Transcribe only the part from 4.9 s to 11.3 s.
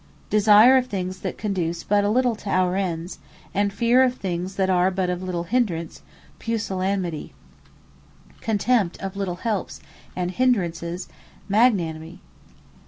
of little hindrance, PUSILLANIMITY. Magnanimity Contempt of little helps, and hindrances,